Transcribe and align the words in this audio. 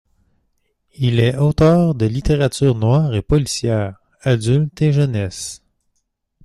Il 0.95 1.19
est 1.19 1.37
auteur 1.37 1.93
de 1.93 2.07
littératures 2.07 2.73
noire 2.73 3.13
et 3.13 3.21
policière, 3.21 3.99
adulte 4.21 4.81
et 4.81 4.91
jeunesse. 4.93 5.61